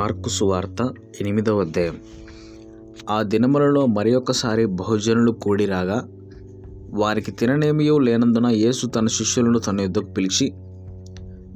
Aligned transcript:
Mark 0.00 0.28
సువార్త 0.28 0.80
ఎనిమిదవ 1.20 1.60
అధ్యాయం 1.60 1.96
ఆ 3.10 3.22
దినములలో 3.22 3.86
మరి 3.86 4.14
ఒకసారి 4.14 4.66
బహుజనులు 4.66 5.32
కూడిరాగా 5.32 5.98
వారికి 6.94 7.30
తిననేమియో 7.30 7.98
లేనందున 7.98 8.46
యేసు 8.46 8.86
తన 8.86 9.06
శిష్యులను 9.06 9.58
తన 9.58 9.80
యుద్ధకు 9.80 10.10
పిలిచి 10.12 10.46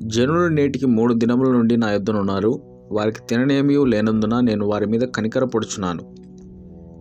జనులు 0.06 0.48
నేటికి 0.48 0.86
మూడు 0.86 1.14
దినముల 1.14 1.48
నుండి 1.52 1.76
నా 1.76 1.90
యుద్ధనున్నారు 1.90 2.52
వారికి 2.92 3.20
తిననేమియో 3.28 3.84
లేనందున 3.84 4.40
నేను 4.40 4.66
వారి 4.66 4.86
మీద 4.86 5.00
కనికరపడుచున్నాను 5.00 6.04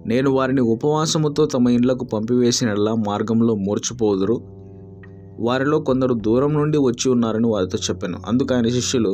నేను 0.07 0.31
వారిని 0.31 0.61
ఉపవాసముతో 0.61 1.45
తమ 1.45 1.69
ఇండ్లకు 1.69 2.05
పంపివేసినలా 2.05 2.95
మార్గంలో 3.07 3.55
మూర్చిపోదురు 3.55 4.37
వారిలో 5.39 5.79
కొందరు 5.79 6.13
దూరం 6.13 6.53
నుండి 6.53 6.77
వచ్చి 6.77 7.11
ఉన్నారని 7.11 7.47
వారితో 7.47 7.77
చెప్పాను. 7.89 8.17
అందుకు 8.27 8.55
ఆయన 8.55 8.67
శిష్యులు 8.67 9.11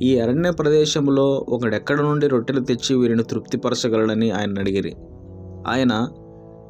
ఈ 0.00 0.18
అరణ్య 0.18 0.50
ప్రదేశంలో 0.50 1.46
ఒకడెక్కడ 1.48 2.00
నుండి 2.00 2.28
రొట్టెలు 2.28 2.60
తెచ్చి 2.60 2.96
వీరిని 2.96 3.22
తృప్తిపరచగలడని 3.22 4.30
ఆయన 4.30 4.58
అడిగిరి. 4.58 4.94
ఆయన 5.68 6.08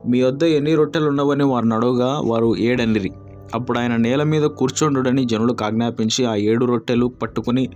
మీ 0.09 0.23
వద్ద 0.23 0.43
ఎన్ని 0.43 0.75
రొట్టెలు 0.75 1.09
ఉన్నవని 1.09 1.45
వారిని 1.45 1.74
అడవగా 1.74 2.21
వారు 2.24 2.57
ఏడనిరి. 2.57 3.11
అప్పుడు 3.55 3.79
ఆయన 3.79 3.97
నేల 3.97 4.23
మీద 4.23 4.43
కూర్చోండుడని 4.43 5.24
జనులకు 5.24 5.65
ఆజ్ఞాపించి 5.65 6.24
ఆ 6.24 6.35
ఏడు 6.35 6.65
రొట్టెలు 6.65 7.07
పట్టుకుని 7.07 7.66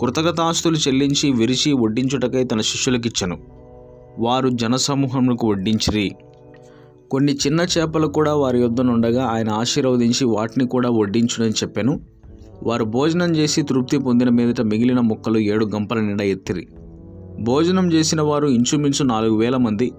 కృతజ్ఞతాస్తులు 0.00 0.76
చెల్లించి 0.76 1.32
విరిచి 1.32 1.72
వడ్డించుటకై 1.72 2.44
తన 2.44 2.60
శిష్యులకిచ్చను. 2.60 3.38
వారు 4.18 4.48
జనసమూహములకు 4.48 5.48
వడ్డించిరి. 5.48 6.12
కొన్ని 7.10 7.34
చిన్న 7.34 7.60
చేపలు 7.60 8.06
కూడా 8.06 8.34
వారి 8.34 8.60
యొద్దనుండగా 8.60 9.24
ఆయన 9.24 9.50
ఆశీర్వదించి 9.50 10.24
వాటిని 10.24 10.66
కూడా 10.66 10.90
వడ్డించునని 10.90 11.50
చెప్పాను. 11.50 12.17
వారు 12.62 12.84
భోజనం 12.84 13.36
చేసి 13.36 13.62
తృప్తి 13.62 13.98
పొందిన 13.98 14.28
మీదట 14.28 14.60
మిగిలిన 14.60 15.00
ముక్కలు 15.00 15.38
ఏడు 15.38 15.66
గంపల 15.66 16.00
నిండా 16.00 16.24
ఎత్తిరి. 16.24 16.68
భోజనం 17.40 17.92
చేసిన 17.92 18.20
వారు 18.20 18.46
ఇంచుమించు 18.46 19.04
నాలుగు 19.04 19.36
వేల 19.36 19.56
మంది. 19.56 19.92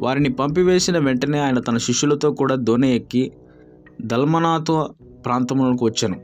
వారిని 0.00 0.28
పంపివేసిన 0.28 0.98
వెంటనే 0.98 1.38
ఆయన 1.38 1.58
తన 1.60 1.76
శిష్యులతో 1.76 2.30
కూడా 2.30 2.54
దోణి 2.54 2.96
ఎక్కి 2.96 3.32
దల్మనాతో 4.02 4.90
ప్రాంతంలోకి 5.24 5.84
వచ్చాను. 5.84 6.20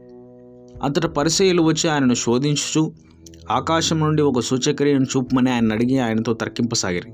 అంతట 0.82 1.06
పరిచయులు 1.06 1.62
వచ్చి 1.62 1.90
ఆయనను 1.90 2.14
శోధించుచు 2.14 2.92
ఆకాశం 3.50 4.00
నుండి 4.00 4.22
ఒక 4.22 4.40
సూచక్రియను 4.40 5.06
చూపమని 5.16 5.50
ఆయన 5.50 5.72
అడిగి 5.72 5.98
ఆయనతో 5.98 6.32
తర్కింపసాగిరి. 6.32 7.12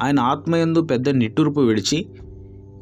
ఆయన 0.00 0.20
ఆత్మయందు 0.20 0.80
పెద్ద 0.80 1.08
నిట్టూర్పు 1.08 1.60
విడిచి 1.60 2.06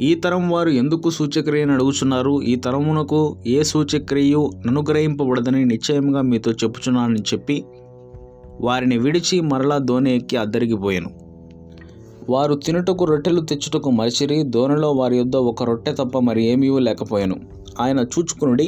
ఈ 0.03 0.15
తరం 0.15 0.51
వారు 0.51 0.71
ఎందుకు 0.71 1.09
సూచక్రియను 1.11 1.73
అడుగుచున్నారు? 1.73 2.43
ఈ 2.43 2.57
తరమునకు 2.57 3.19
ఏ 3.47 3.63
సూచక్రియు 3.63 4.41
అనుగ్రహింపబడదని 4.67 5.65
నిశ్చయంగా 5.65 6.21
మీతో 6.23 6.51
చెప్పుచున్నానని 6.51 7.23
చెప్పి 7.33 7.65
వారిని 8.61 8.97
విడిచి 8.99 9.41
మరలా 9.41 9.79
దోణి 9.79 10.11
ఎక్కి 10.17 10.37
అద్దరిగిపోయాను 10.37 11.11
వారు 12.31 12.55
తినుటకు 12.55 13.05
రొట్టెలు 13.05 13.41
తెచ్చుటకు 13.41 13.91
మరిచిరి 13.91 14.43
దోణిలో 14.43 14.93
వారి 14.93 15.17
యొద్ద 15.17 15.37
ఒక 15.51 15.63
రొట్టె 15.63 15.93
తప్ప 15.93 16.19
మరి 16.19 16.43
ఏమీ 16.47 16.69
లేకపోయాను. 16.79 17.37
ఆయన 17.81 18.01
చూచుకునుడి 18.15 18.67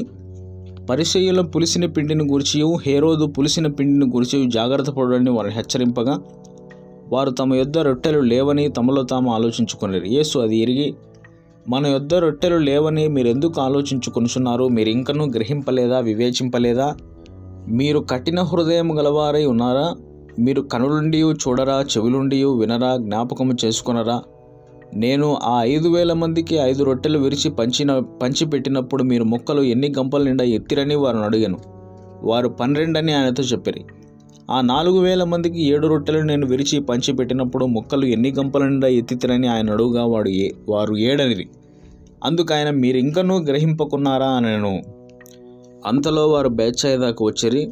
పరిచయుల 0.90 1.40
పులిసిన 1.40 1.86
పిండిని 1.86 2.24
గురిచియు 2.24 2.68
హేరోదు 2.86 3.26
పులిసిన 3.26 3.66
పిండిని 3.66 4.12
గురిచియు 4.12 4.50
జాగ్రత్త 4.50 4.90
పడని 4.90 5.30
వారిని 5.30 5.54
హెచ్చరింపగా 5.54 6.16
వారు 7.12 7.30
తమ 7.30 7.54
యొద్ద 7.54 7.78
రొట్టెలు 7.78 8.20
లేవని 8.32 8.68
తమలో 8.68 9.02
తాము 9.02 9.28
ఆలోచించుకున్నారు 9.34 10.04
యేసు 10.04 10.38
అది 10.38 10.56
ఎరిగి 10.56 10.88
మన 11.68 11.86
యొద్ద 11.86 12.14
రొట్టెలు 12.14 12.56
లేవని 12.56 13.08
మీరెందుకు 13.08 13.60
ఆలోచించుకొనుచున్నారు? 13.60 14.68
మీరు 14.68 14.88
ఇంకనూ 14.88 15.24
గ్రహింపలేదా? 15.26 15.98
వివేచింపలేదా? 15.98 16.96
మీరు 17.68 17.98
కఠిన 17.98 18.40
హృదయం 18.40 18.98
గలవారై 18.98 19.44
ఉన్నారా? 19.44 19.94
మీరు 20.38 20.62
కనులుండి 20.62 21.18
చూడరా? 21.18 21.80
చెవులుండి 21.80 22.44
వినరా? 22.44 22.96
జ్ఞాపకము 22.96 23.52
చేసుకునరా? 23.64 24.22
నేను 24.94 25.38
ఆ 25.42 25.62
ఐదు 25.62 25.88
వేల 25.88 26.12
మందికి 26.12 26.54
ఐదు 26.56 26.84
రొట్టెలు 26.84 27.18
విరిచి 27.18 27.50
పంచిన 27.50 27.98
పంచిపెట్టినప్పుడు 27.98 29.02
మీరు 29.02 29.24
మొక్కలు 29.24 29.62
ఎన్ని 29.62 29.92
గంపల 29.98 30.22
నిండా 30.22 30.44
ఎత్తిరని 30.44 30.94
వారిని 30.94 31.24
అడిగాను. 31.24 31.58
వారు 32.22 32.48
పన్నెండని 32.48 33.12
ఆయనతో 33.12 33.42
చెప్పారు. 33.42 34.03
ఆ 34.50 34.60
నాలుగు 34.60 34.98
వేల 35.00 35.24
మందికి 35.24 35.62
ఏడు 35.62 35.86
రొట్టెలు 35.86 36.18
నేను 36.18 36.46
విరిచి 36.46 36.80
పంచిపెట్టినప్పుడు 36.80 37.66
మొక్కలు 37.66 38.04
ఎన్ని 38.04 38.32
గంపల 38.32 38.64
నిండా 38.64 38.88
ఎత్తితిరని 38.88 39.46
ఆయన 39.46 39.70
అడుగుగా 39.70 40.04
వాడు 40.04 40.28
ఏ 40.28 40.50
వారు 40.68 40.96
ఏడనిది 40.96 41.48
అందుకు 42.24 42.54
ఆయన 42.54 42.70
మీరు 42.70 42.96
ఇంకనూ 42.96 43.38
గ్రహింపకున్నారా? 43.38 44.26
అనను. 44.26 44.82
అంతలో 45.86 46.28
వారు 46.28 46.48
బేచ్చాయిదాకు 46.48 47.24
వచ్చిరి. 47.24 47.70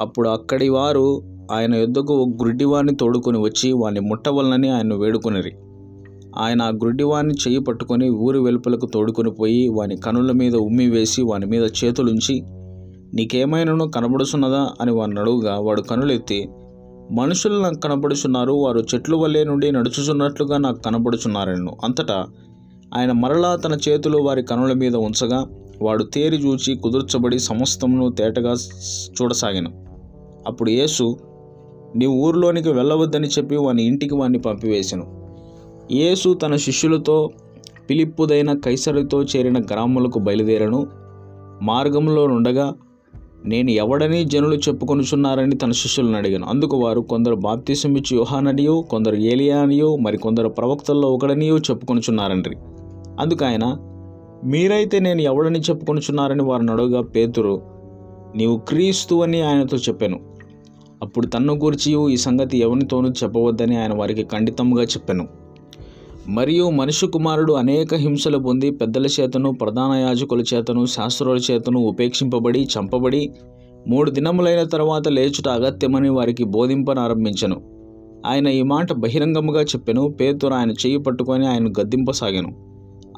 అప్పుడు 0.00 0.28
అక్కడి 0.28 0.68
వారు 0.68 1.22
ఆయన 1.52 1.74
యుద్ధకు 1.74 2.14
ఒక 2.14 2.28
గుడ్డివాణ్ణి 2.28 2.94
తోడుకొని 2.94 3.38
వచ్చి 3.38 3.72
వాని 3.72 4.00
ముట్టవలనని 4.00 4.68
ఆయన 4.68 4.94
వేడుకొనిరి. 4.94 5.52
ఆయన 6.38 6.62
ఆ 6.62 6.68
గుడ్డివాణ్ణి 6.68 7.34
చేయి 7.48 7.58
పట్టుకొని 7.58 8.10
ఊరి 8.10 8.38
వెలుపలకు 8.38 8.86
తోడుకొని 8.86 9.30
పోయి 9.30 9.68
వాని 9.68 9.96
కనుల 9.96 10.32
మీద 10.32 10.54
ఉమ్మి 10.54 10.90
వేసి 10.90 11.22
వాని 11.22 11.46
మీద 11.46 11.62
చేతులుంచి 11.84 12.42
నీకేమైనాను 13.14 13.88
కనబడుచున్నదా 13.88 14.68
అని 14.80 14.92
వాడిని 14.92 15.20
అడుగుగా 15.20 15.58
వాడు 15.58 15.82
కనులెత్తి 15.82 16.48
మనుషులు 17.12 17.62
నాకు 17.62 17.78
కనపడుచున్నారు 17.80 18.52
వారు 18.52 18.80
చెట్లు 18.94 19.16
వల్లే 19.16 19.44
నుండి 19.44 19.72
నడుచుచున్నట్లుగా 19.72 20.58
నాకు 20.58 20.82
కనబడుచున్నారను 20.82 21.76
అంతటా 21.84 22.26
ఆయన 22.96 23.12
మరలా 23.12 23.56
తన 23.56 23.78
చేతులు 23.88 24.18
వారి 24.18 24.42
కనుల 24.42 24.72
మీద 24.72 24.96
ఉంచగా 24.96 25.46
వాడు 25.82 26.04
తేరి 26.04 26.36
చూచి 26.36 26.76
కుదుర్చబడి 26.76 27.38
సమస్తమును 27.38 28.10
తేటగా 28.10 28.52
చూడసాగాను. 29.22 29.70
అప్పుడు 30.46 30.70
యేసు 30.70 31.16
నీ 31.96 32.06
ఊరిలోనికి 32.06 32.68
వెళ్ళవద్దని 32.68 33.28
చెప్పి 33.28 33.56
వాని 33.56 33.82
ఇంటికి 33.82 34.14
వాడిని 34.14 34.38
పంపివేశాను. 34.38 35.06
యేసు 35.92 36.34
తన 36.34 36.56
శిష్యులతో 36.56 37.30
పిలిప్పుదైన 37.90 38.52
కైసరితో 38.52 39.22
చేరిన 39.22 39.60
గ్రామములకు 39.60 40.18
బయలుదేరను. 40.18 40.86
మార్గంలో 41.62 42.26
నుండగా 42.26 42.72
నేను 43.46 43.70
ఎవడని 43.70 44.24
జనులు 44.24 44.56
చెప్పుకొనుచున్నారని 44.56 45.56
తన 45.56 45.70
శిష్యులను 45.70 46.16
అడిగాను. 46.16 46.46
అందుకు 46.46 46.76
వారు 46.76 47.00
కొందరు 47.00 47.34
బాప్తిసమిచ్చి 47.34 48.16
యోహాననియో 48.16 48.80
కొందరు 48.80 49.14
ఏలియానియో 49.14 49.96
మరి 49.96 50.18
కొందరు 50.18 50.48
ప్రవక్తల్లో 50.48 51.08
ఒకడనియో 51.08 51.58
చెప్పుకొనుచున్నారండ్రి. 51.58 52.56
అందుకు 53.20 53.44
ఆయన 53.44 53.76
మీరైతే 54.44 54.98
నేను 54.98 55.20
ఎవడని 55.20 55.60
చెప్పుకొనుచున్నారని 55.60 56.42
వారిని 56.42 56.72
అడుగుగా 56.72 57.02
పేతురు 57.02 57.62
నీవు 58.36 58.56
క్రీస్తు 58.56 59.14
అని 59.14 59.40
ఆయనతో 59.40 59.76
చెప్పాను. 59.76 60.20
అప్పుడు 61.02 61.26
తన్ను 61.26 61.54
గూర్చి 61.54 62.12
ఈ 62.12 62.16
సంగతి 62.16 62.58
ఎవరితోనూ 62.58 63.08
చెప్పవద్దని 63.10 63.76
ఆయన 63.76 63.94
వారికి 63.94 64.24
ఖండితంగా 64.24 64.82
చెప్పాను. 64.82 65.43
మరియు 66.28 66.70
మనుషు 66.70 67.06
కుమారుడు 67.06 67.52
అనేక 67.52 67.94
హింసలు 67.94 68.38
పొంది 68.38 68.70
పెద్దల 68.70 69.06
చేతను 69.06 69.52
ప్రధాన 69.52 69.94
యాజకుల 69.94 70.44
చేతను 70.54 70.86
శాస్త్రుల 70.86 71.40
చేతను 71.50 71.80
ఉపేక్షింపబడి 71.80 72.68
చంపబడి 72.78 73.30
మూడు 73.88 74.10
దినములైన 74.10 74.62
తర్వాత 74.62 75.08
లేచుట 75.08 75.48
అగత్యమని 75.48 76.08
వారికి 76.08 76.44
బోధింపనారంభించను. 76.44 77.60
ఆయన 78.26 78.46
ఈ 78.46 78.62
మాట 78.62 78.92
బహిరంగముగా 78.92 79.62
చెప్పెను 79.62 80.08
పేతురు 80.08 80.54
ఆయన 80.54 80.70
చేయి 80.70 80.98
పట్టుకొని 80.98 81.46
ఆయన 81.46 81.68
గద్దింపసాగాను. 81.68 82.56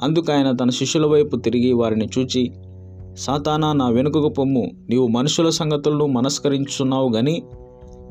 అందుకు 0.03 0.31
ఆయన 0.31 0.51
తన 0.51 0.69
శిష్యుల 0.69 1.05
వైపు 1.05 1.37
తిరిగి 1.37 1.73
వారిని 1.73 2.07
చూచి 2.19 2.51
సాతానా 3.17 3.73
నా 3.73 3.89
వెనుకకు 3.89 4.29
పొమ్ము. 4.29 4.71
నీవు 4.89 5.07
మనుషుల 5.07 5.49
సంగతులను 5.49 6.05
మనస్కరించున్నావు 6.05 7.09
గాని 7.09 7.43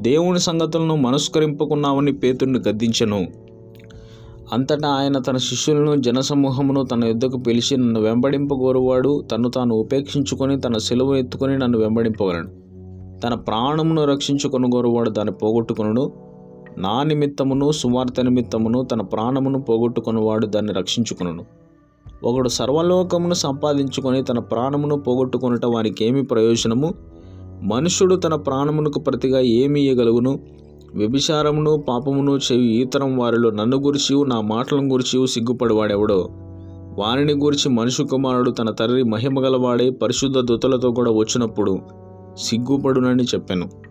దేవుని 0.00 0.38
సంగతులను 0.38 0.96
మనస్కరింపుకున్నావని 0.96 2.12
పేతుడిని 2.12 2.58
గద్దించెను. 2.68 3.45
అంతటా 4.52 4.88
ఆయన 4.88 5.18
తన 5.18 5.36
శిష్యులను 5.36 5.94
జనసమూహమును 5.94 6.82
తన 6.82 7.04
యుద్ధకు 7.04 7.38
పిలిచి 7.38 7.76
నన్ను 7.76 8.00
వెంబడింపగోరువాడు 8.00 9.24
తను 9.32 9.48
తాను 9.48 9.74
ఉపేక్షించుకొని 9.74 10.60
తన 10.60 10.76
సెలవు 10.78 11.14
ఎత్తుకొని 11.14 11.58
నన్ను 11.58 11.78
వెంబడింపగలను 11.78 12.50
తన 13.20 13.34
ప్రాణమును 13.34 14.04
రక్షించుకొనుగోరువాడు 14.04 15.10
దాన్ని 15.10 15.32
పోగొట్టుకును 15.32 16.12
నా 16.78 17.02
నిమిత్తమును 17.02 17.72
సువార్త 17.72 18.20
నిమిత్తమును 18.20 18.82
తన 18.82 19.00
ప్రాణమును 19.00 19.58
పోగొట్టుకునివాడు 19.60 20.46
దాన్ని 20.46 20.72
రక్షించుకును 20.72 21.44
ఒకడు 22.24 22.48
సర్వలోకమును 22.48 23.34
సంపాదించుకొని 23.34 24.22
తన 24.22 24.38
ప్రాణమును 24.38 24.96
పోగొట్టుకొనుట 24.96 25.66
వానికి 25.66 26.04
ఏమి 26.04 26.22
ప్రయోజనము? 26.22 26.94
మనుషుడు 27.62 28.14
తన 28.14 28.34
ప్రాణమునకు 28.34 29.00
ప్రతిగా 29.00 29.40
ఏమి 29.40 29.80
ఇయ్యగలుగును? 29.80 30.40
వ్యభిచారమును 30.94 31.76
పాపమును 31.76 32.38
చెవి 32.38 32.64
ఈతరం 32.64 33.18
వారిలో. 33.18 33.50
నన్ను 33.50 33.76
గురిచి 33.76 34.24
నా 34.28 34.40
మాటలను 34.40 34.88
గురిచి 34.88 35.28
సిగ్గుపడివాడెవడో? 35.28 36.28
వారిని 36.98 37.32
గురించి 37.32 37.68
మనుషు 37.68 38.02
కుమారుడు 38.02 38.50
తన 38.50 38.70
తండ్రి 38.70 39.02
మహిమగలవాడే 39.02 39.90
పరిశుద్ధ 39.90 40.38
దూతలతో 40.38 40.90
కూడా 40.90 41.10
వచ్చినప్పుడు 41.10 41.80
సిగ్గుపడునని 42.36 43.22
చెప్పాను. 43.22 43.85